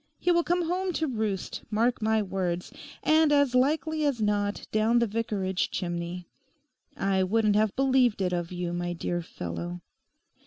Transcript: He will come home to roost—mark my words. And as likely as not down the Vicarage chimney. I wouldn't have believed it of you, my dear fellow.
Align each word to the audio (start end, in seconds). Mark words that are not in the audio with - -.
He 0.17 0.31
will 0.31 0.41
come 0.41 0.63
home 0.63 0.93
to 0.93 1.05
roost—mark 1.05 2.01
my 2.01 2.23
words. 2.23 2.73
And 3.03 3.31
as 3.31 3.53
likely 3.53 4.03
as 4.03 4.19
not 4.19 4.65
down 4.71 4.97
the 4.97 5.05
Vicarage 5.05 5.69
chimney. 5.69 6.25
I 6.97 7.21
wouldn't 7.21 7.55
have 7.55 7.75
believed 7.75 8.19
it 8.19 8.33
of 8.33 8.51
you, 8.51 8.73
my 8.73 8.93
dear 8.93 9.21
fellow. 9.21 9.81